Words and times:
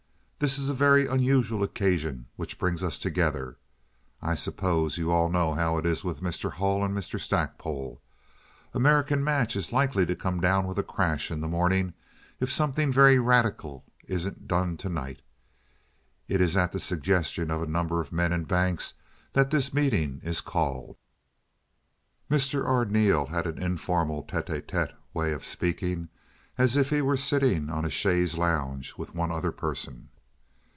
This 0.43 0.57
is 0.57 0.69
a 0.69 0.73
very 0.73 1.05
unusual 1.05 1.61
occasion 1.61 2.25
which 2.35 2.57
brings 2.57 2.83
us 2.83 2.97
together. 2.97 3.57
I 4.23 4.33
suppose 4.33 4.97
you 4.97 5.11
all 5.11 5.29
know 5.29 5.53
how 5.53 5.77
it 5.77 5.85
is 5.85 6.03
with 6.03 6.23
Mr. 6.23 6.51
Hull 6.51 6.83
and 6.83 6.97
Mr. 6.97 7.19
Stackpole. 7.19 8.01
American 8.73 9.23
Match 9.23 9.55
is 9.55 9.71
likely 9.71 10.03
to 10.07 10.15
come 10.15 10.39
down 10.39 10.65
with 10.65 10.79
a 10.79 10.83
crash 10.83 11.29
in 11.29 11.41
the 11.41 11.47
morning 11.47 11.93
if 12.39 12.51
something 12.51 12.91
very 12.91 13.19
radical 13.19 13.83
isn't 14.07 14.47
done 14.47 14.77
to 14.77 14.89
night. 14.89 15.21
It 16.27 16.41
is 16.41 16.57
at 16.57 16.71
the 16.71 16.79
suggestion 16.79 17.51
of 17.51 17.61
a 17.61 17.67
number 17.67 18.01
of 18.01 18.11
men 18.11 18.33
and 18.33 18.47
banks 18.47 18.95
that 19.33 19.51
this 19.51 19.75
meeting 19.75 20.21
is 20.23 20.41
called." 20.41 20.97
Mr. 22.31 22.65
Arneel 22.65 23.27
had 23.27 23.45
an 23.45 23.61
informal, 23.61 24.23
tete 24.23 24.49
a 24.49 24.59
tete 24.59 24.95
way 25.13 25.33
of 25.33 25.45
speaking 25.45 26.09
as 26.57 26.75
if 26.77 26.89
he 26.89 26.99
were 26.99 27.15
sitting 27.15 27.69
on 27.69 27.85
a 27.85 27.91
chaise 27.91 28.39
longue 28.39 28.85
with 28.97 29.13
one 29.13 29.31
other 29.31 29.51
person. 29.51 30.07